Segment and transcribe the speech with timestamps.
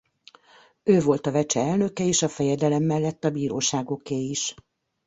[0.83, 4.55] Ő volt a vecse elnöke és a fejedelem mellett a bíróságoké is.